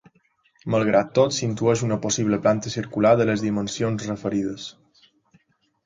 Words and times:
Malgrat 0.75 1.11
tot 1.19 1.35
s'intueix 1.41 1.83
una 1.89 1.99
possible 2.07 2.41
planta 2.47 2.73
circular 2.79 3.13
de 3.21 3.31
les 3.31 3.47
dimensions 3.47 4.11
referides. 4.15 4.71